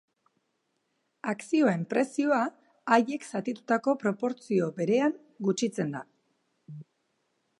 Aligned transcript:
Akzioen 1.31 1.83
prezioa 1.91 2.39
haiek 2.95 3.29
zatitutako 3.31 3.95
proportzio 4.05 4.73
berean 4.81 5.15
gutxitzen 5.49 5.97
da. 5.99 6.05